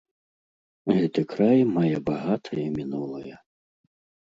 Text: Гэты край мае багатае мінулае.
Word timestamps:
Гэты 0.95 1.21
край 1.35 1.61
мае 1.75 1.93
багатае 2.09 2.65
мінулае. 2.81 3.35